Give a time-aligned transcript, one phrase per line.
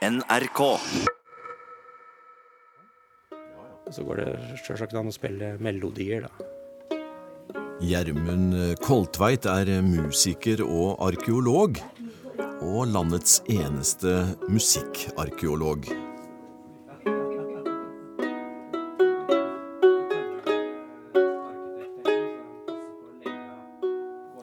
[0.00, 0.60] NRK.
[3.92, 4.30] Så går det
[4.62, 6.46] sjølsagt an å spille melodier, da.
[7.84, 11.82] Gjermund Koltveit er musiker og arkeolog,
[12.64, 14.14] og landets eneste
[14.48, 15.90] musikkarkeolog.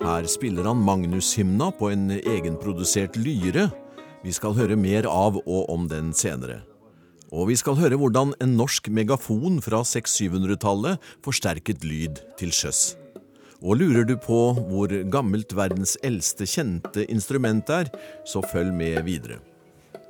[0.06, 3.72] Her spiller han Magnus-hymna på en egenprodusert lyre.
[4.28, 6.58] Vi skal høre mer av og om den senere.
[7.32, 12.98] Og vi skal høre hvordan en norsk megafon fra 600-700-tallet forsterket lyd til sjøs.
[13.64, 17.88] Og lurer du på hvor gammelt verdens eldste kjente instrument er,
[18.28, 19.40] så følg med videre.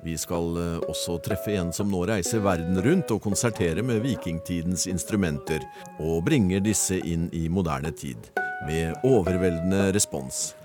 [0.01, 4.89] Vi skal eh, også treffe en som nå reiser verden rundt og konserterer med vikingtidens
[4.89, 5.61] instrumenter,
[6.01, 8.31] og bringer disse inn i moderne tid,
[8.65, 10.55] med overveldende respons.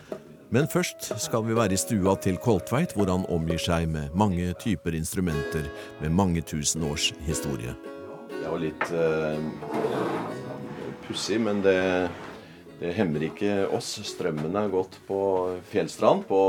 [0.52, 4.50] Men først skal vi være i stua til Koltveit, hvor han omgir seg med mange
[4.60, 5.64] typer instrumenter
[6.02, 7.72] med mange tusen års historie.
[8.28, 9.40] Det var litt uh,
[11.06, 11.78] pussig, men det,
[12.82, 13.94] det hemmer ikke oss.
[14.10, 15.22] Strømmen er gått på
[15.72, 16.42] Fjellstrand, på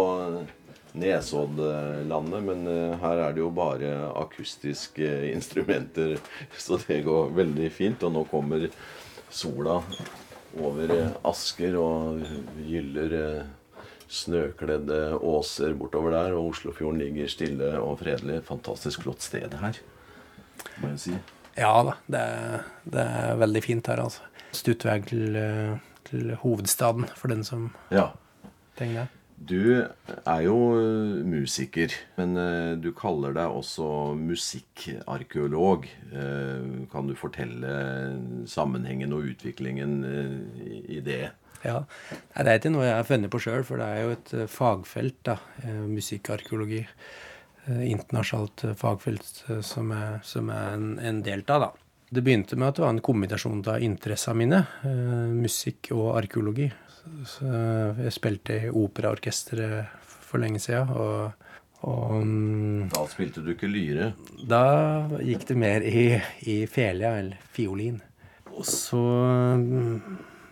[0.99, 6.17] Nesoddlandet, men uh, her er det jo bare akustiske instrumenter,
[6.67, 8.03] så det går veldig fint.
[8.03, 8.67] Og nå kommer
[9.31, 9.79] sola
[10.59, 12.25] over Asker og
[12.67, 13.21] gyller
[14.13, 18.43] snøkledde åser bortover der, og Oslofjorden ligger stille og fredelig.
[18.47, 19.79] Fantastisk flott sted her,
[20.81, 21.15] må jeg si.
[21.57, 24.29] Ja da, det er, det er veldig fint her, altså.
[24.53, 25.37] Stuttvei til,
[26.05, 28.11] til, hovedstaden, for den som ja.
[28.77, 29.19] trenger det.
[29.43, 30.55] Du er jo
[31.27, 32.37] musiker, men
[32.79, 35.89] du kaller deg også musikkarkeolog.
[36.93, 37.73] Kan du fortelle
[38.47, 39.97] sammenhengen og utviklingen
[40.85, 41.33] i det?
[41.63, 41.83] Ja,
[42.35, 45.19] Det er ikke noe jeg har funnet på sjøl, for det er jo et fagfelt,
[45.23, 45.37] da,
[45.87, 46.81] musikkarkeologi.
[47.87, 51.69] Internasjonalt fagfelt som er, som er en, en del av, da.
[52.13, 54.59] Det begynte med at det var en kombinasjon av interessene mine,
[55.33, 56.67] musikk og arkeologi.
[57.25, 61.33] Så jeg spilte i operaorkesteret for lenge siden, og,
[61.89, 64.11] og Da spilte du ikke lyre?
[64.49, 64.63] Da
[65.23, 66.05] gikk det mer i,
[66.51, 67.97] i felia, eller fiolin.
[68.53, 69.01] Og så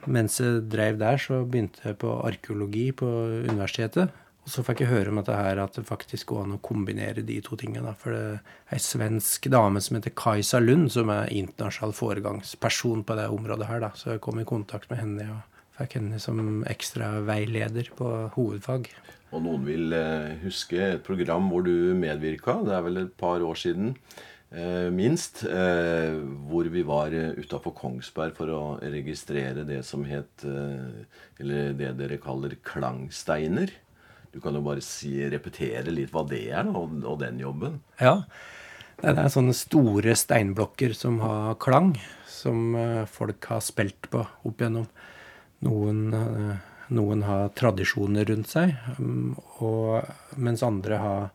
[0.10, 3.08] mens jeg drev der, så begynte jeg på arkeologi på
[3.50, 4.12] universitetet.
[4.42, 7.22] Og så fikk jeg høre om dette her, at det faktisk går an å kombinere
[7.26, 7.94] de to tingene.
[8.02, 13.18] For det er ei svensk dame som heter Kajsa Lund, som er internasjonal foregangsperson på
[13.20, 13.84] det området her.
[13.86, 13.92] da.
[13.94, 18.90] Så jeg kom i kontakt med henne og fikk henne som ekstra veileder på hovedfag.
[19.32, 19.94] Og noen vil
[20.42, 22.58] huske et program hvor du medvirka.
[22.66, 23.94] Det er vel et par år siden.
[24.92, 25.46] Minst.
[25.48, 32.58] Hvor vi var utafor Kongsberg for å registrere det som het Eller det dere kaller
[32.68, 33.72] klangsteiner.
[34.32, 37.80] Du kan jo bare si, repetere litt hva det er, og, og den jobben.
[38.00, 38.18] Ja.
[39.02, 41.96] Det er sånne store steinblokker som har klang,
[42.30, 42.76] som
[43.10, 44.86] folk har spilt på opp igjennom.
[45.66, 46.04] Noen,
[46.94, 48.76] noen har tradisjoner rundt seg,
[49.60, 50.06] og,
[50.38, 51.28] mens andre har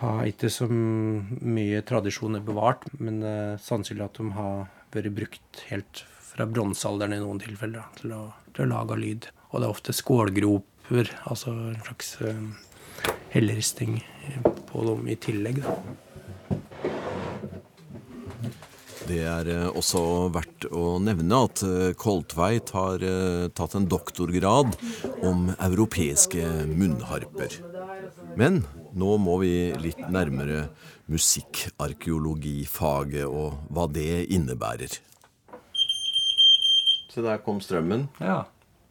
[0.00, 6.04] har ikke så mye tradisjoner bevart, men er sannsynlig at de har vært brukt helt
[6.30, 8.22] fra bronsealderen i noen tilfeller til å,
[8.56, 9.30] til å lage lyd.
[9.50, 13.98] Og det er ofte skålgroper, altså en slags uh, helleristing
[14.70, 15.60] på dem i tillegg.
[15.66, 15.76] Da.
[19.10, 21.64] Det er også verdt å nevne at
[21.98, 23.02] Koltveit har
[23.58, 24.76] tatt en doktorgrad
[25.26, 27.56] om europeiske munnharper.
[28.38, 28.62] Men
[28.94, 30.68] nå må vi litt nærmere
[31.10, 34.88] musikkarkeologifaget og hva det innebærer.
[37.10, 38.08] Se, der kom strømmen.
[38.22, 38.44] Ja.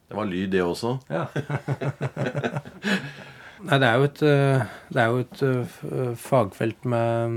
[0.10, 0.98] Det var lyd, det også.
[1.10, 1.26] Ja.
[3.68, 4.20] Nei, det er jo et,
[4.90, 5.40] det er jo et
[6.20, 7.30] fagfelt med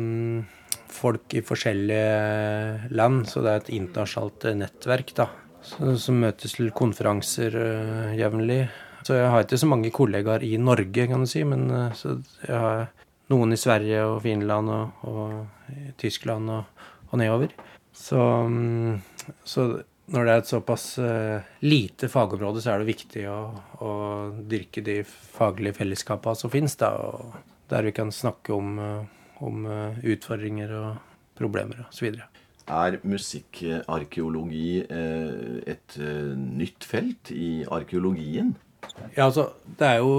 [0.92, 5.26] folk i forskjellige land, så det er et internasjonalt nettverk da,
[5.66, 7.52] som møtes til konferanser
[8.18, 8.62] jevnlig.
[9.02, 12.86] Så jeg har ikke så mange kollegaer i Norge, kan du si, men jeg har
[13.32, 17.54] noen i Sverige og Finland og, og Tyskland og, og nedover.
[17.92, 18.20] Så,
[19.44, 19.66] så,
[20.12, 20.86] når det er et såpass
[21.64, 23.38] lite fagområde, så er det viktig å,
[23.84, 23.92] å
[24.48, 27.36] dyrke de faglige fellesskapene som og
[27.72, 28.76] der vi kan snakke om,
[29.40, 29.66] om
[30.02, 30.90] utfordringer og
[31.38, 32.12] problemer osv.
[32.72, 35.96] Er musikkarkeologi et
[36.38, 38.52] nytt felt i arkeologien?
[39.14, 40.12] Ja, altså, Det er jo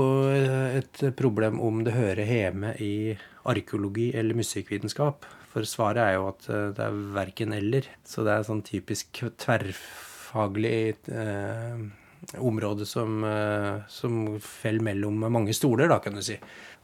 [0.79, 3.15] et problem om det hører hjemme i
[3.49, 5.25] arkeologi eller musikkvitenskap.
[5.53, 7.87] For svaret er jo at det er verken eller.
[8.05, 11.83] Så det er sånn typisk tverrfaglig eh,
[12.39, 13.21] område som,
[13.91, 16.37] som faller mellom mange stoler, da, kan du si.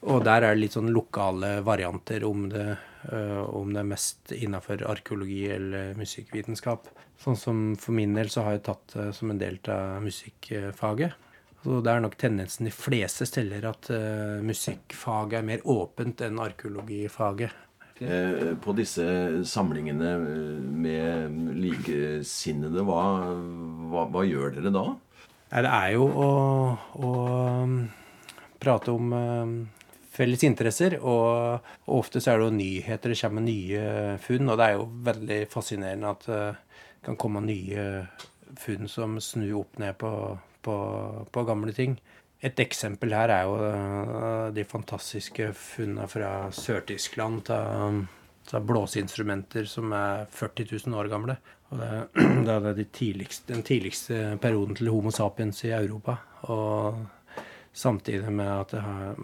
[0.07, 2.67] Og der er det litt sånn lokale varianter om det,
[3.11, 6.91] om det er mest innafor arkeologi eller musikkvitenskap.
[7.19, 11.28] Sånn som for min del så har jeg tatt det som en del av musikkfaget.
[11.63, 16.39] Så det er nok tendensen de fleste steder at uh, musikkfaget er mer åpent enn
[16.39, 17.65] arkeologifaget.
[17.99, 19.03] Eh, på disse
[19.43, 23.01] samlingene eh, med likesinnede, hva,
[23.91, 24.85] hva, hva gjør dere da?
[25.49, 26.29] Det er jo å,
[26.95, 27.11] å
[27.65, 27.75] um,
[28.61, 29.53] prate om um,
[30.15, 30.95] felles interesser.
[31.01, 33.83] Og, og, ofte så er det jo nyheter, det kommer nye
[34.23, 34.47] funn.
[34.47, 36.65] Og det er jo veldig fascinerende at det uh,
[37.03, 37.83] kan komme nye
[38.59, 40.13] funn som snur opp ned på
[40.65, 40.77] på,
[41.31, 41.97] på gamle ting.
[42.39, 50.23] Et eksempel her er jo uh, de fantastiske funnene fra Sør-Tyskland til blåseinstrumenter som er
[50.31, 51.35] 40 000 år gamle.
[51.69, 51.91] Og det,
[52.47, 56.15] det er de tidligste, den tidligste perioden til Homo sapiens i Europa.
[56.47, 57.03] Og
[57.75, 59.19] samtidig med at det, har,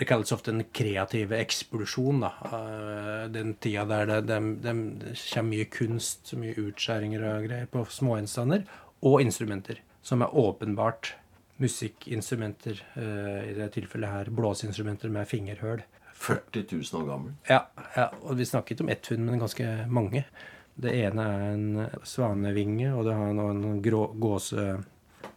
[0.00, 2.26] det kalles ofte en kreative eksplosjon.
[2.26, 7.70] da, uh, Den tida der det, det, det kommer mye kunst, mye utskjæringer og greier
[7.70, 8.66] på smågjenstander,
[9.06, 9.78] og instrumenter
[10.08, 11.12] som er åpenbart
[11.60, 15.82] musikkinstrumenter, uh, i det tilfellet her blåseinstrumenter med fingerhøl.
[16.18, 17.34] 40 000 år gammel?
[17.46, 17.60] Ja,
[17.94, 20.24] ja, og vi snakket om ett funn, men ganske mange.
[20.78, 24.66] Det ene er en svanevinge, og det har en grå, gåse,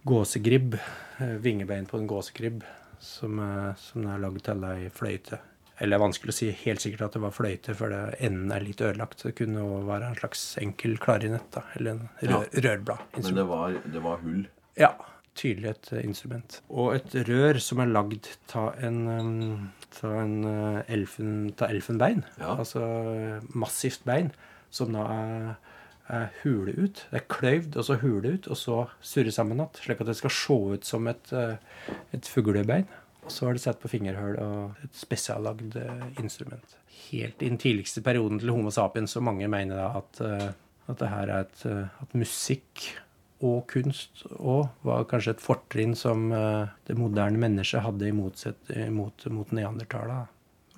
[0.06, 0.78] gåsegribb.
[1.22, 2.64] Eh, vingebein på en gåsegribb
[3.02, 3.42] som,
[3.78, 5.42] som er lagd til ei fløyte.
[5.82, 8.52] Eller det er vanskelig å si helt sikkert at det var fløyte, for det, enden
[8.54, 9.24] er litt ødelagt.
[9.26, 12.66] Det kunne være en slags enkel klarinett, da, eller en rør, ja.
[12.68, 13.08] rørblad.
[13.18, 14.44] Men det var, det var hull?
[14.80, 14.94] Ja.
[15.36, 16.60] Tydelig et eh, instrument.
[16.70, 18.28] Og et rør som er lagd
[18.60, 22.26] av en, um, ta en uh, elfen, ta elfenbein.
[22.40, 22.58] Ja.
[22.58, 22.82] Altså
[23.56, 24.34] massivt bein,
[24.74, 25.54] som da er,
[26.12, 27.06] er hule ut.
[27.14, 29.80] Det er kløyvd, og så hule ut, og så surre sammen igjen.
[29.86, 31.32] Slik at det skal se ut som et,
[32.12, 32.90] et fuglebein.
[33.22, 35.78] Og så er det satt på fingerhull og et spesiallagd
[36.20, 36.76] instrument.
[37.06, 40.22] Helt i den tidligste perioden til Homo sapiens, så mange mener da at,
[40.92, 41.64] at det her er et,
[42.02, 42.90] at musikk
[43.42, 48.76] og kunst òg var kanskje et fortrinn som eh, det moderne mennesket hadde i motsatt
[48.94, 50.26] mot, mot neandertala.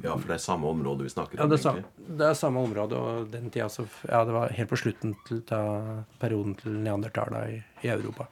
[0.02, 1.44] Ja, for det er samme område vi snakker om?
[1.44, 2.08] Ja, det er, egentlig.
[2.20, 3.00] det er samme område.
[3.00, 7.46] Og den tida så Ja, det var helt på slutten til, til perioden til neandertala
[7.52, 8.28] i, i, Europa.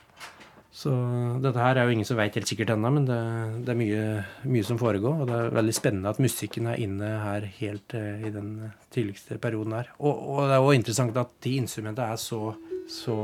[0.72, 0.92] Så
[1.44, 3.20] dette her er jo ingen som veit helt sikkert ennå, men det,
[3.68, 4.04] det er mye,
[4.48, 5.22] mye, som foregår.
[5.22, 8.54] Og det er veldig spennende at musikken er inne her helt eh, i den
[8.92, 9.92] tidligste perioden her.
[10.00, 12.56] Og, og det er òg interessant at de instrumentene er så
[12.92, 13.16] så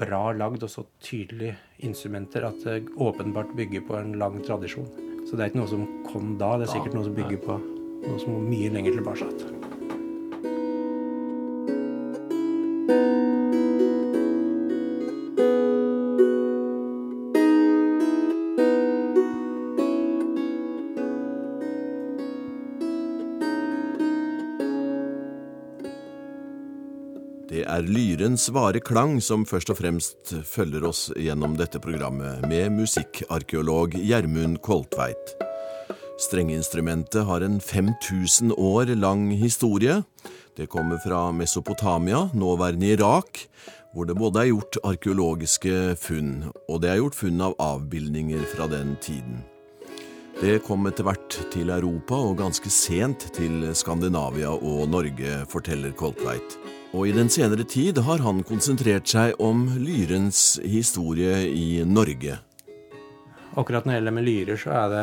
[0.00, 4.88] bra lagd og så tydelige instrumenter at det åpenbart bygger på en lang tradisjon.
[5.24, 7.58] Så det er ikke noe som kom da, det er sikkert noe som bygger på
[8.04, 9.53] noe som er mye lenger tilbake.
[28.14, 34.60] Lyrens vare klang som først og fremst følger oss gjennom dette programmet, med musikkarkeolog Gjermund
[34.62, 35.32] Koltveit.
[36.22, 40.02] Strengeinstrumentet har en 5000 år lang historie.
[40.54, 43.48] Det kommer fra Mesopotamia, nåværende Irak,
[43.94, 48.70] hvor det både er gjort arkeologiske funn, og det er gjort funn av avbildninger fra
[48.70, 49.42] den tiden.
[50.38, 56.58] Det kom etter hvert til Europa og ganske sent til Skandinavia og Norge, forteller Koltveit
[56.94, 62.36] og i den senere tid har han konsentrert seg om lyrens historie i Norge.
[63.58, 65.02] Akkurat når det gjelder med lyrer, så, det,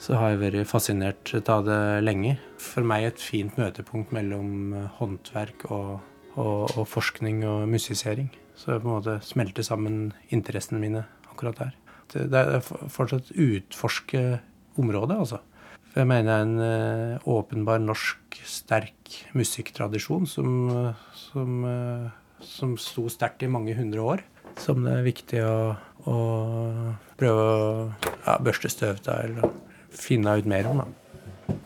[0.00, 2.38] så har jeg vært fascinert av det lenge.
[2.56, 5.92] For meg et fint møtepunkt mellom håndverk og,
[6.38, 8.32] og, og forskning og musisering.
[8.56, 11.76] Så jeg på en måte smelter sammen interessene mine akkurat der.
[12.14, 14.24] Det er fortsatt utforske
[14.80, 15.44] området, altså.
[15.94, 20.48] For jeg mener det er en uh, åpenbar norsk, sterk musikktradisjon som,
[21.14, 22.08] som, uh,
[22.42, 24.24] som sto sterkt i mange hundre år.
[24.58, 25.78] Som det er viktig å,
[26.10, 26.16] å
[27.14, 27.62] prøve å
[28.10, 29.54] ja, børste støv av eller
[29.94, 30.82] finne ut mer om.
[30.82, 31.56] Da.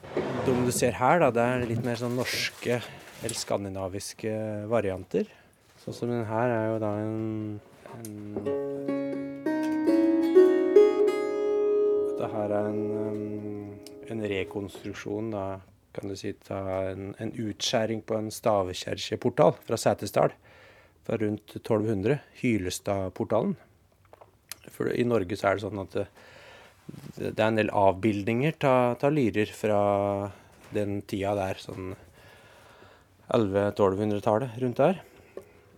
[0.44, 2.82] Det du ser her, da, det er litt mer sånn norske
[3.24, 4.36] eller skandinaviske
[4.68, 5.24] varianter.
[5.80, 7.60] Sånn som den her er jo da en,
[7.96, 8.12] en
[12.12, 15.44] Dette her er en um, en rekonstruksjon, da
[15.96, 20.34] kan du si, en, en, utskjæring på en stavkjerkeportal fra Setesdal
[21.06, 23.56] fra rundt 1200, Hylestadportalen.
[24.74, 26.06] For i Norge så er det sånn at det,
[27.16, 29.80] det er en del avbildninger av lyrer fra
[30.76, 31.94] den tida der, sånn
[33.28, 35.00] 1100-1200-tallet, rundt der.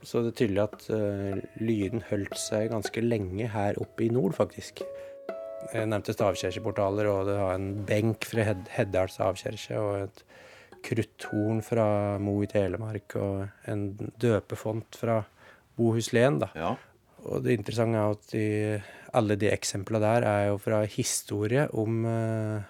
[0.06, 4.34] Så det er tydelig at uh, lyren holdt seg ganske lenge her oppe i nord,
[4.38, 4.82] faktisk.
[5.70, 10.24] Jeg nevnte stavkirkeportaler, og det har en benk fra Hed Heddal stavkirke og et
[10.86, 11.86] krutthorn fra
[12.22, 13.90] Mo i Telemark og en
[14.20, 15.20] døpefont fra
[15.76, 16.40] Bohuslen.
[16.42, 16.50] da.
[16.56, 16.74] Ja.
[17.28, 18.44] Og det interessante er at de,
[19.12, 22.60] alle de eksemplene der er jo fra historie om uh,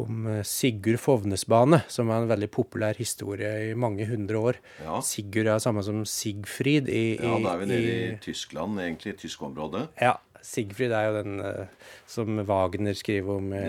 [0.00, 4.60] om eh, Sigurd Fovnesbane, som er en veldig populær historie i mange hundre år.
[4.82, 5.00] Ja.
[5.06, 8.80] Sigurd er samme som Sigfrid i, i Ja, da er vi nede i, i Tyskland,
[8.82, 9.16] egentlig.
[9.22, 9.86] Tysk område.
[10.00, 10.16] Ja.
[10.44, 13.64] Sigfrid er jo den uh, som Wagner skriver om i,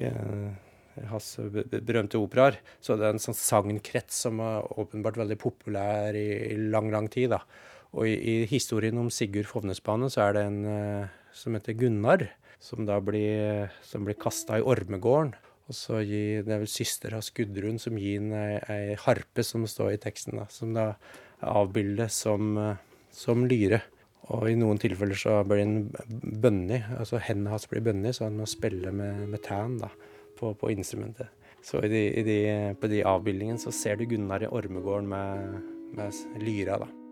[0.00, 1.30] i uh, hans
[1.72, 2.58] berømte operaer.
[2.82, 7.10] Så det er en sånn sagnkrets som er åpenbart veldig populær i, i lang, lang
[7.12, 7.32] tid.
[7.36, 7.42] da.
[7.94, 12.28] Og i, i, historien om Sigurd Fovnesbane så er det en uh, som heter Gunnar
[12.64, 15.34] som da blir, som blir kasta i ormegården.
[15.68, 19.64] Og så gir, Det er vel av Gudrun som gir ham ei, ei, harpe, som
[19.66, 20.94] står i teksten, da, som da
[21.40, 22.76] avbildet som,
[23.12, 23.80] som lyre.
[24.32, 25.90] Og i noen tilfeller så blir den
[26.40, 29.90] bønnig, altså hendene hans blir bønnig, så han må spille med, med tærne da,
[30.38, 31.28] på, på, instrumentet.
[31.64, 32.40] Så i de, i de,
[32.80, 35.58] på de avbildningene så ser du Gunnar i ormegården med,
[35.96, 37.03] med lyra, da.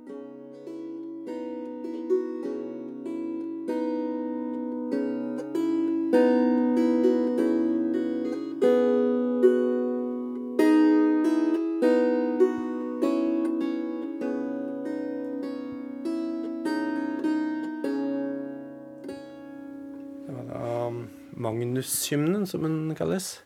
[21.93, 23.43] Magnushymnen, som den kalles.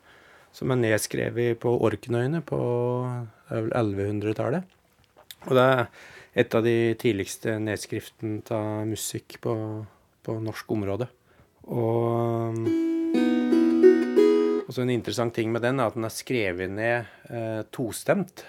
[0.55, 2.57] Som er nedskrevet på Orknøyene på
[3.51, 4.63] 1100-tallet.
[5.47, 5.87] Og det er
[6.33, 9.53] et av de tidligste nedskriftene av musikk på,
[10.23, 11.09] på norsk område.
[11.67, 12.55] Og
[14.71, 18.45] så en interessant ting med den er at den er skrevet ned eh, tostemt.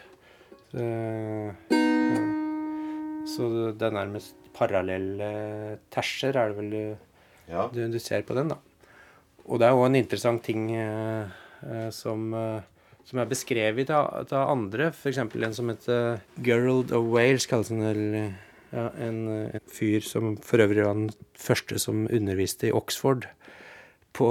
[0.78, 1.50] Eh,
[3.26, 6.96] så det er nærmest parallelle terser, er det vel du,
[7.50, 7.68] ja.
[7.74, 8.62] du, du ser på den, da.
[9.48, 14.28] Og det er òg en interessant ting eh, eh, som, eh, som, er beskrevet av,
[14.28, 14.90] av andre.
[14.92, 15.22] F.eks.
[15.24, 17.82] en som heter Gerald of Wales, kalles han
[18.68, 23.24] ja, en, en, fyr som for øvrig var den første som underviste i Oxford
[24.12, 24.28] på,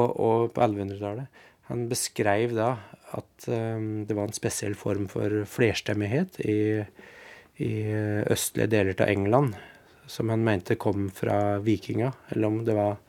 [0.54, 1.44] på 1100-tallet.
[1.72, 2.76] Han beskrev da
[3.18, 6.60] at um, det var en spesiell form for flerstemmighet i,
[7.64, 7.72] i
[8.30, 9.58] østlige deler av England,
[10.08, 13.00] som han mente kom fra vikinga, eller om det var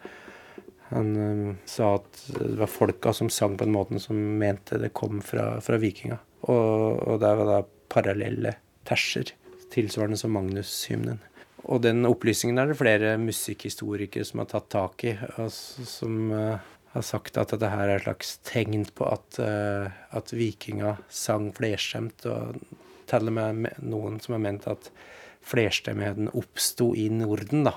[0.88, 4.94] han um, sa at det var folka som sang på en måte som mente det
[4.96, 6.18] kom fra, fra vikinga.
[6.48, 7.58] Og, og det var da
[7.92, 8.54] parallelle
[8.88, 9.34] terser,
[9.72, 11.20] tilsvarende som Magnus-hymnen.
[11.68, 16.56] Og den opplysningen er det flere musikkhistorikere som har tatt tak i, og som uh,
[16.94, 21.50] har sagt at dette her er et slags tegn på at, uh, at vikinga sang
[21.56, 22.56] flerstemt, og
[23.08, 24.88] til og med noen som har ment at
[25.48, 27.76] flerstemmigheten oppsto i Norden, da.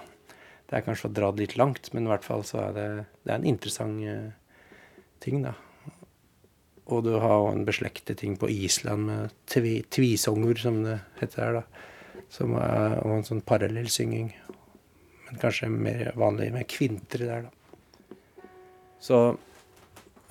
[0.72, 2.88] Det er kanskje å dra det litt langt, men i hvert fall så er det,
[3.28, 4.30] det er en interessant uh,
[5.20, 5.52] ting, da.
[6.92, 11.60] Og du har en beslektet ting på Island med tvi, tvisonger, som det heter her,
[11.60, 12.22] da.
[12.32, 14.32] Som er og en sånn parallellsynging.
[15.28, 18.16] Men kanskje mer vanlig med kvinter der, da.
[19.02, 19.20] Så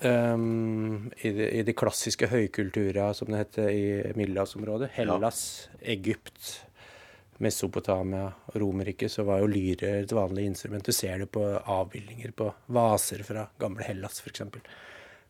[0.00, 5.80] um, i, de, i, de, klassiske høykultura, som det heter i middelhavsområdet, Hellas, ja.
[5.98, 6.52] Egypt
[7.40, 10.84] Mesopotamia og Romerriket, så var jo lyre et vanlig instrument.
[10.84, 14.44] Du ser det på avbildninger på vaser fra gamle Hellas, f.eks.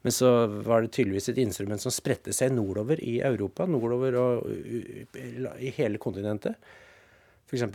[0.02, 0.30] Men så
[0.64, 6.00] var det tydeligvis et instrument som spredte seg nordover i Europa, nordover og i hele
[6.00, 6.56] kontinentet.
[7.50, 7.66] F.eks.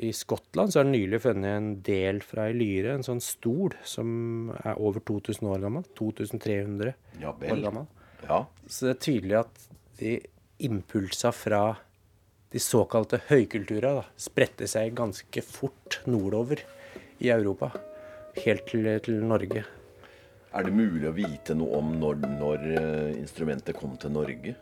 [0.00, 3.76] i Skottland så er det nylig funnet en del fra ei lyre, en sånn stol,
[3.84, 5.84] som er over 2000 år gammel.
[5.98, 7.88] 2300 ja, år gammel.
[8.24, 8.40] Ja.
[8.66, 9.66] Så det er tydelig at
[10.00, 10.16] de
[10.66, 11.62] impulser fra
[12.52, 16.62] de såkalte høykultura spredte seg ganske fort nordover
[17.18, 17.72] i Europa.
[18.44, 19.64] Helt til, til, Norge.
[20.56, 24.56] Er det mulig å vite noe om når, når eh, instrumentet kom til Norge?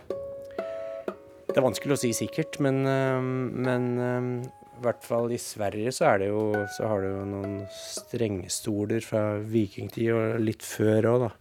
[1.49, 3.21] Det er vanskelig å si sikkert, men, eh,
[3.69, 4.29] men eh,
[4.75, 9.05] i hvert fall i Sverige så, er det jo, så har du jo noen strengstoler
[9.07, 11.33] fra vikingtid, og litt før òg, da.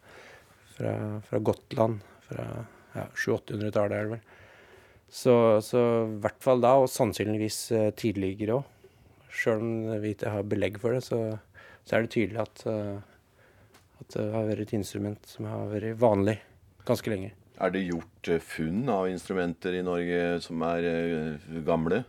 [0.74, 0.94] Fra,
[1.30, 2.06] fra, Gotland.
[2.28, 2.46] Fra
[2.94, 4.33] ja, 700-800-tallet, er det vel.
[5.14, 8.96] Så, så i hvert fall da, og sannsynligvis eh, tidligere òg.
[9.34, 11.20] Sjøl om vi ikke har belegg for det, så,
[11.86, 12.98] så er det tydelig at, eh,
[14.02, 16.40] at, det har vært et instrument som har vært vanlig
[16.90, 17.30] ganske lenge.
[17.62, 20.90] Er det gjort eh, funn av instrumenter i Norge som er
[21.68, 22.02] gamle?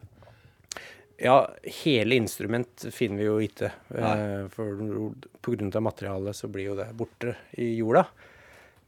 [1.21, 1.37] Ja,
[1.85, 3.69] hele instrument finner vi jo ikke.
[3.95, 4.17] Nei.
[4.57, 4.81] For
[5.45, 5.85] pga.
[5.85, 8.09] materialet så blir jo det borte i jorda.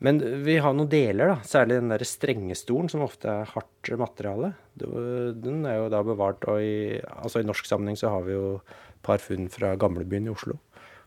[0.04, 1.36] Men vi har noen deler, da.
[1.46, 4.52] Særlig den der strengestolen, som ofte er hardt materiale.
[4.76, 6.44] Den er jo da bevart.
[6.52, 10.28] Og i, altså i norsk sammenheng så har vi jo et par funn fra gamlebyen
[10.28, 10.58] i Oslo.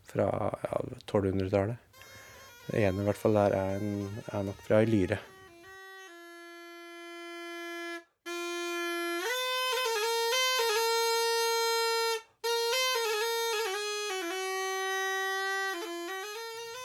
[0.09, 0.29] Fra
[0.65, 1.77] ja, 1200-tallet.
[2.69, 5.19] Det ene i hvert fall der er, en, er nok fra ei lyre.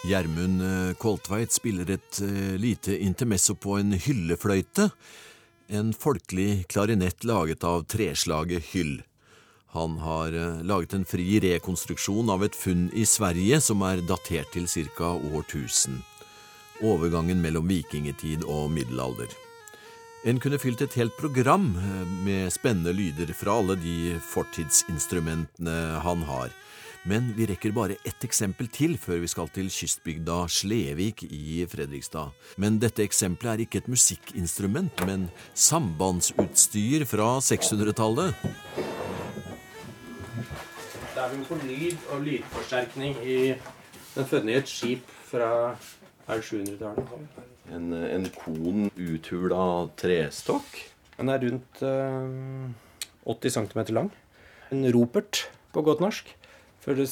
[0.05, 4.91] Gjermund eh, Koltveit spiller et eh, lite intermesso på en hyllefløyte,
[5.73, 8.99] en folkelig klarinett laget av treslaget hyll.
[9.73, 14.53] Han har eh, laget en fri rekonstruksjon av et funn i Sverige som er datert
[14.53, 15.15] til ca.
[15.17, 15.97] år 1000.
[16.85, 19.33] Overgangen mellom vikingetid og middelalder.
[20.29, 21.71] En kunne fylt et helt program
[22.25, 26.53] med spennende lyder fra alle de fortidsinstrumentene han har.
[27.05, 32.31] Men vi rekker bare ett eksempel til før vi skal til kystbygda Slevik i Fredrikstad.
[32.57, 38.33] Men dette eksempelet er ikke et musikkinstrument, men sambandsutstyr fra 600-tallet.
[41.13, 43.37] Det er vi på lyd og lydforsterkning i
[44.15, 45.75] Den funnet i et skip fra
[46.25, 47.43] 700-tallet.
[47.75, 49.67] En, en kon uthula
[50.01, 50.79] trestokk?
[51.19, 52.73] Den er rundt øh,
[53.29, 54.11] 80 cm lang.
[54.73, 55.43] En ropert,
[55.75, 56.33] på godt norsk.
[56.85, 57.09] For det,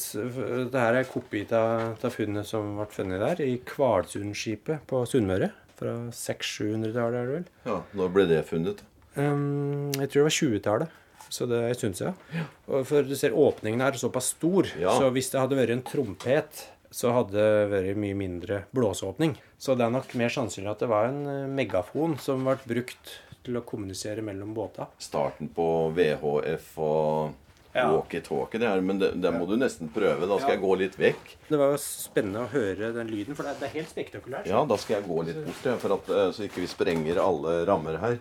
[0.68, 5.48] det her er kopi av, funnet som ble funnet der, i Kvalsundskipet på Sunnmøre.
[5.80, 7.46] Fra 600-700-tallet, er det vel.
[7.64, 8.82] Ja, Når ble det funnet?
[9.16, 10.98] Um, jeg tror det var 20-tallet.
[11.32, 12.20] Så det er en stund siden.
[12.36, 12.44] Ja.
[12.84, 14.92] For du ser åpningen her er såpass stor, ja.
[14.92, 19.38] så hvis det hadde vært en trompet, så hadde det vært mye mindre blåseåpning.
[19.56, 23.14] Så det er nok mer sannsynlig at det var en eh, megafon som ble brukt
[23.42, 24.90] til å kommunisere mellom båta.
[25.00, 27.41] Starten på VHF og
[27.72, 27.86] ja.
[27.92, 30.26] walkietalkie, det her, men det, det, må du nesten prøve.
[30.28, 30.56] Da skal ja.
[30.56, 31.32] jeg gå litt vekk.
[31.48, 34.50] Det var jo spennende å høre den lyden, for det, er helt spektakulært.
[34.50, 37.56] Ja, da skal jeg gå litt bort, for at, eh, så ikke vi sprenger alle
[37.68, 38.20] rammer her.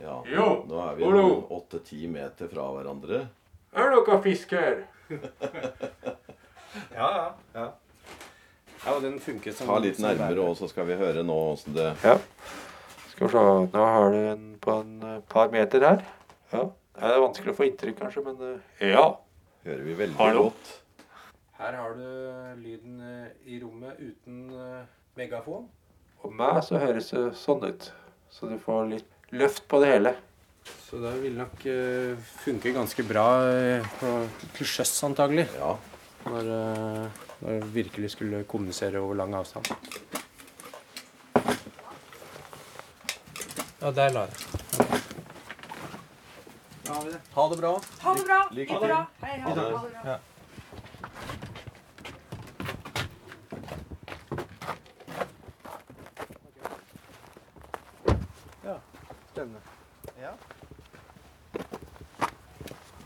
[0.00, 1.10] Ja, jo, Nå er vi
[1.58, 3.26] åtte-ti meter fra hverandre.
[3.76, 4.80] Er det noe fisk her?
[6.96, 7.68] ja, ja, ja.
[8.80, 11.76] Ja, og den funker som Ta litt nærmere, òg, så skal vi høre nå åssen
[11.76, 12.16] det Ja.
[13.10, 13.42] Skal vi se.
[13.74, 16.04] Nå har du en på en eh, par meter her.
[16.54, 16.70] Ja.
[17.00, 19.04] Det er vanskelig å få inntrykk, kanskje, men uh, ja.
[19.64, 20.42] Hører vi veldig Hallo.
[20.50, 20.72] godt.
[21.56, 24.84] Her har du lyden eh, i rommet uten eh,
[25.16, 25.66] megafon.
[26.24, 27.88] Og meg så høres det sånn ut.
[28.32, 30.14] Så du får litt løft på det hele.
[30.86, 33.26] Så det vil nok uh, funke ganske bra
[34.00, 34.14] på,
[34.56, 35.46] til sjøs, antagelig.
[35.56, 35.74] Ja.
[36.28, 39.72] Når, uh, når vi virkelig skulle kommunisere over lang avstand.
[43.80, 44.69] Ja, der la jeg
[46.94, 47.20] har det.
[47.32, 47.80] Ha det bra.
[48.00, 48.40] Ha det bra.
[48.52, 48.94] Lykke til.
[49.22, 49.60] Hei, ha det.
[49.60, 50.18] Ha det bra.
[58.64, 58.76] Ja.
[59.32, 59.60] Spennende.
[60.20, 60.32] Ja.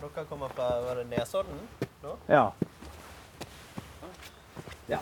[0.00, 1.60] Dere kommer fra var det Nesodden
[2.02, 2.16] nå?
[2.26, 2.52] Ja.
[4.86, 4.98] Ja.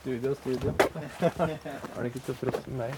[0.00, 0.72] Studio, studio.
[1.94, 2.94] Var det ikke så proft med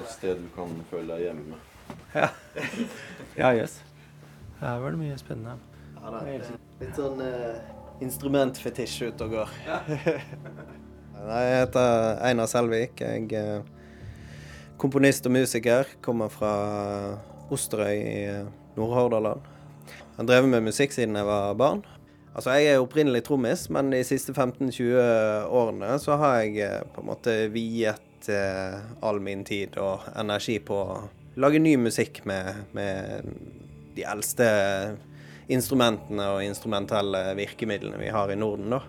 [0.00, 1.60] et sted du kan føle deg hjemme.
[2.14, 2.28] Ja.
[3.36, 3.80] ja, yes.
[4.60, 5.56] Her var det mye spennende.
[5.98, 6.48] Ja, det er
[6.82, 7.60] litt sånn uh,
[8.02, 9.54] instrumentfetisj ute og går.
[11.32, 13.02] jeg heter Einar Selvik.
[13.02, 13.62] Jeg er
[14.82, 15.90] komponist og musiker.
[16.04, 16.52] Kommer fra
[17.52, 18.46] Osterøy i eh,
[18.78, 19.42] Nord-Hordaland.
[19.86, 21.82] Jeg har drevet med musikk siden jeg var barn.
[22.34, 27.02] Altså, Jeg er opprinnelig trommis, men de siste 15-20 årene så har jeg eh, på
[27.02, 31.00] en måte viet eh, all min tid og energi på å
[31.42, 33.28] lage ny musikk med, med
[33.96, 34.48] de eldste
[35.52, 38.76] instrumentene og instrumentelle virkemidlene vi har i Norden.
[38.76, 38.82] da.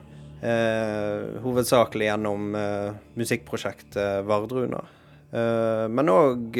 [0.43, 4.83] Eh, hovedsakelig gjennom eh, musikkprosjektet Vardruna.
[5.31, 6.59] Eh, men òg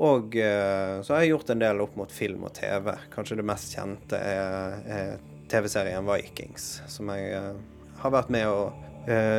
[0.00, 2.88] og eh, så har jeg gjort en del opp mot film og TV.
[3.12, 5.10] Kanskje det mest kjente er, er
[5.52, 7.58] TV-serien Vikings, som jeg eh,
[8.00, 8.70] har vært med å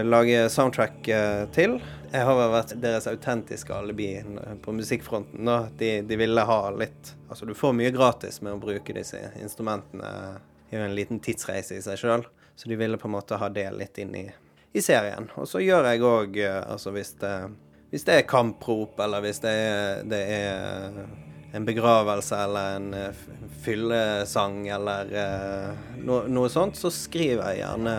[0.04, 1.78] lage soundtrack uh, til.
[2.12, 4.10] Jeg har vært deres autentiske alibi
[4.62, 5.46] på musikkfronten.
[5.48, 5.68] Da.
[5.78, 10.10] De, de, ville ha litt Altså, du får mye gratis med å bruke disse instrumentene.
[10.68, 12.26] Det er jo en liten tidsreise i seg sjøl,
[12.60, 14.26] så de ville på en måte ha det litt inn i,
[14.76, 15.30] i serien.
[15.40, 17.32] Og så gjør jeg òg, altså hvis det,
[17.94, 21.00] hvis det er kamprop, eller hvis det er, det er
[21.56, 23.16] en begravelse eller en
[23.64, 25.16] fyllesang eller
[26.04, 27.96] no, noe sånt, så skriver jeg gjerne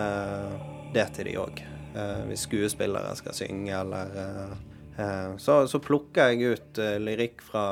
[0.93, 1.63] det til de òg.
[1.95, 4.53] Eh, hvis skuespillere skal synge eller eh,
[4.97, 7.65] eh, så, så, plukker jeg ut lyrikk fra,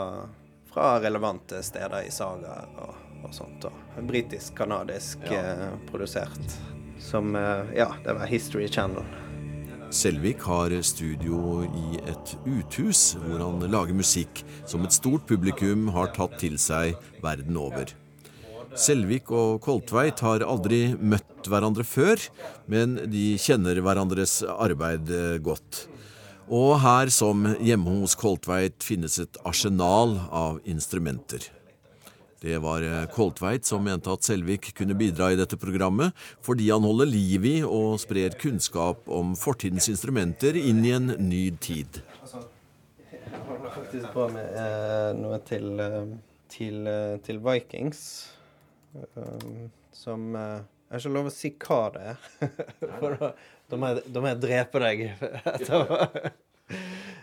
[0.69, 3.65] fra, relevante steder i sagaer og, og sånt.
[3.97, 5.71] Britisk-kanadisk ja.
[5.89, 6.59] produsert.
[7.01, 7.35] som
[7.75, 9.05] Ja, det var History Channel.
[9.91, 16.13] Selvik har studio i et uthus hvor han lager musikk som et stort publikum har
[16.15, 17.91] tatt til seg verden over.
[18.79, 22.21] Selvik og Koltveit har aldri møtt hverandre før,
[22.71, 25.11] men de kjenner hverandres arbeid
[25.43, 25.85] godt.
[26.51, 31.47] Og her, som hjemme hos Koltveit, finnes et arsenal av instrumenter.
[32.41, 37.11] Det var Koltveit som mente at Selvik kunne bidra i dette programmet, fordi han holder
[37.11, 42.01] liv i og sprer kunnskap om fortidens instrumenter inn i en ny tid.
[43.11, 45.69] Jeg holder faktisk på med eh, noe til,
[46.51, 46.87] til,
[47.23, 48.01] til Vikings.
[48.93, 52.23] Um, som uh, Jeg har ikke lov å si hva det er.
[52.99, 53.29] For da,
[53.71, 55.03] da, må jeg, da, må jeg, drepe deg
[55.55, 55.99] etterpå.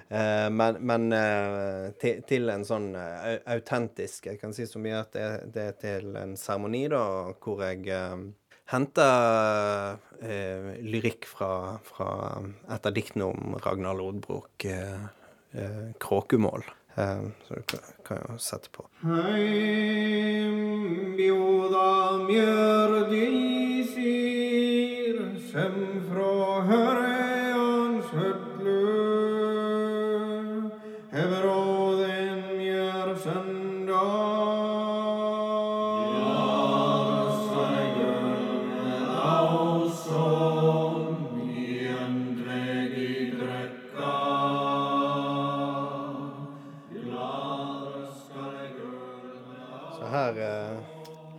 [0.09, 5.13] uh, men, men uh, til, til, en sånn autentisk Jeg kan si så mye at
[5.17, 7.03] det, det er til en seremoni da,
[7.45, 7.85] hvor jeg
[8.69, 9.97] henter
[10.85, 12.09] lyrikk fra, fra,
[12.75, 14.67] et av diktene om Ragnar Lodbrok,
[16.03, 16.69] 'Kråkemål'.
[16.99, 17.63] Um, så du
[18.07, 18.87] kan jo sette på.
[25.53, 27.18] Sem fra Høreans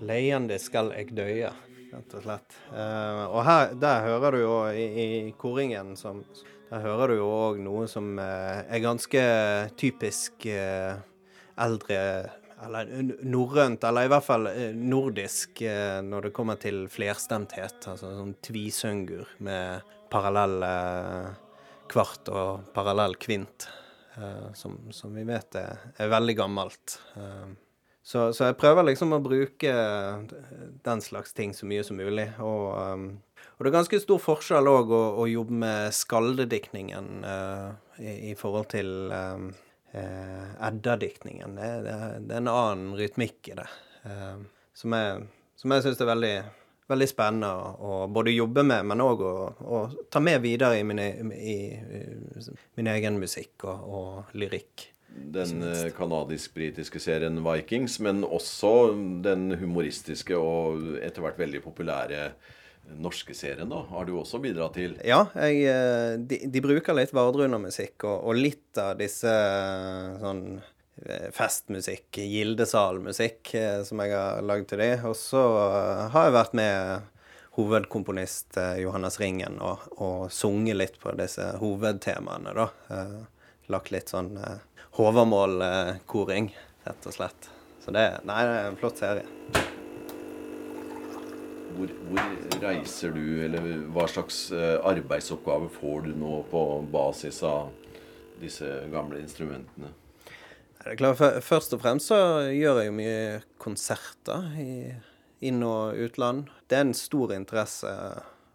[0.06, 1.52] leiende skal jeg døye,
[1.90, 2.58] rett og slett.
[2.72, 5.10] Eh, og her, der hører du jo i, i
[5.40, 6.24] koringen som
[6.70, 9.22] Der hører du jo òg noe som eh, er ganske
[9.74, 11.00] typisk eh,
[11.58, 11.98] eldre
[12.62, 12.92] eller
[13.24, 15.62] norrønt, eller i hvert fall nordisk
[16.04, 17.88] når det kommer til flerstemthet.
[17.88, 20.58] Altså sånn tvisøngur med parallell
[21.88, 23.70] kvart og parallell kvint,
[24.60, 26.98] som, som, vi vet er, er veldig gammelt.
[28.04, 29.74] Så, så, jeg prøver liksom å bruke
[30.86, 32.30] den slags ting så mye som mulig.
[32.42, 33.10] Og, um,
[33.58, 38.36] og det er ganske stor forskjell òg å, å, jobbe med skaldediktningen uh, i, i,
[38.40, 39.50] forhold til um,
[39.94, 41.60] uh, Edda-diktningen.
[41.60, 43.68] Det, det, det, er en annen rytmikk i det.
[44.08, 44.48] Uh,
[44.80, 45.28] som jeg,
[45.60, 46.36] som jeg syns er veldig,
[46.90, 50.88] veldig spennende å, å, både jobbe med, men òg å, å, ta med videre i,
[51.36, 51.58] i,
[52.80, 58.94] min egen musikk og, og lyrikk den eh, kanadisk-britiske serien Vikings, men også
[59.24, 62.30] den humoristiske og etter hvert veldig populære
[63.00, 64.96] norske serien, da, har du også bidratt til?
[65.06, 70.44] Ja, jeg, eh, de, de, bruker litt Vardruna-musikk og, og, litt av disse eh, sånn
[71.32, 73.54] festmusikk, gildesalmusikk,
[73.88, 75.06] som jeg har lagd til dem.
[75.08, 75.40] Og så
[76.12, 77.06] har jeg vært med
[77.56, 82.68] hovedkomponist Johannes Ringen og, og sunget litt på disse hovedtemaene, da.
[83.72, 84.34] Lagt litt sånn
[85.00, 86.50] Håvamål-koring,
[86.84, 87.46] rett og slett.
[87.80, 89.24] Så det, nei, det er en flott serie.
[91.78, 93.64] Hvor, hvor, reiser du, eller
[93.96, 97.70] hva slags arbeidsoppgave arbeidsoppgaver får du nå på basis av
[98.42, 99.94] disse gamle instrumentene?
[100.84, 102.20] Det er klart, Først og fremst så
[102.52, 104.74] gjør jeg jo mye konserter i
[105.48, 106.52] inn- og utland.
[106.68, 107.96] Det er en stor interesse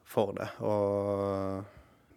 [0.05, 0.51] for det.
[0.61, 1.65] Og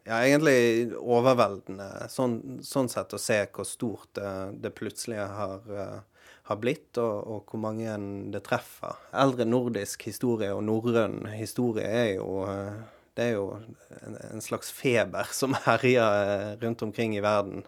[0.07, 4.31] ja, egentlig overveldende sånn, sånn, sett å se hvor stort det,
[4.63, 7.97] det plutselig har, uh, har blitt, og, og, hvor mange
[8.33, 8.95] det treffer.
[9.11, 12.77] Eldre nordisk historie og norrøn historie er jo uh,
[13.17, 17.65] det er jo en, en, slags feber som herjer uh, rundt omkring i verden.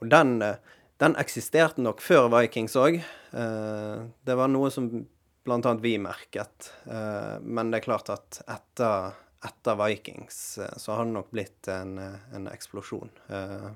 [0.00, 0.38] og den,
[1.02, 3.02] den, eksisterte nok før Vikings òg.
[3.30, 4.88] det var noe som
[5.44, 5.74] bl.a.
[5.82, 6.70] vi merket.
[7.42, 9.12] men det er klart at etter
[9.44, 13.10] etter Vikings eh, så har det nok blitt en, eh, en eksplosjon.
[13.28, 13.68] Eh,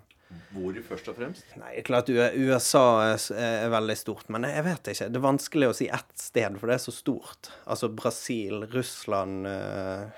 [0.52, 1.54] Hvor først og fremst?
[1.56, 4.26] Nei, klart USA er, er, veldig stort.
[4.28, 5.08] Men jeg vet ikke.
[5.08, 7.48] Det er vanskelig å si ett sted, for det er så stort.
[7.64, 9.48] Altså Brasil, Russland,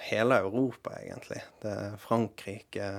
[0.09, 1.39] hele Europa, egentlig.
[1.63, 2.91] Det er Frankrike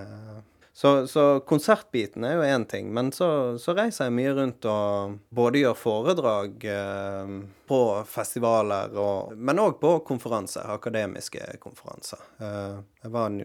[0.73, 5.17] så, så, konsertbiten er jo én ting, men så, så, reiser jeg mye rundt og
[5.35, 7.33] både gjør foredrag eh,
[7.67, 12.23] på festivaler, og, men òg på konferanser, akademiske konferanser.
[12.39, 13.35] Eh, jeg var,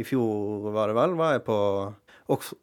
[0.00, 1.58] I fjor, var det vel, var jeg på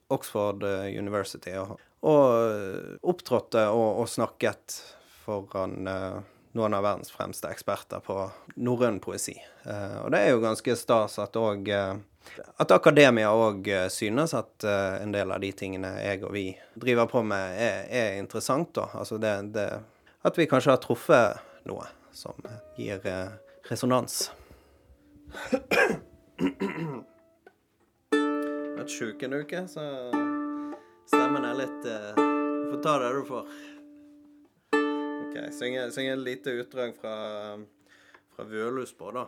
[0.09, 4.79] Oxford University og, og opptrådte og, og, snakket
[5.25, 6.19] foran eh,
[6.57, 8.23] noen av verdens fremste eksperter på
[8.57, 9.35] norrøn poesi.
[9.65, 11.69] Eh, og det er jo ganske stas at òg
[12.57, 16.45] at akademia òg eh, synes at uh, en del av de tingene jeg og vi
[16.75, 18.73] driver på med, er, er interessant.
[18.75, 18.89] da.
[18.93, 19.67] Altså det, det,
[20.27, 21.39] At vi kanskje har truffet
[21.69, 22.35] noe som
[22.77, 22.99] gir
[23.69, 24.29] resonans.
[24.29, 24.31] resonans.
[28.79, 29.83] Vært sjuk en uke, så
[31.09, 33.51] stemmen er litt uh, Du får ta det du får.
[35.29, 35.35] OK.
[35.53, 37.15] Synge et lite utdrag fra,
[38.35, 39.27] fra Vølusbå, da.